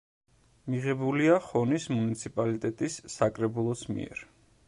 [0.75, 4.27] მიღებულია ხონის მუნიციპალიტეტის საკრებულოს მიერ.